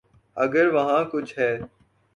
اگر 0.37 0.65
وہاں 0.73 1.03
کچھ 1.11 1.39
ہے۔ 1.39 1.51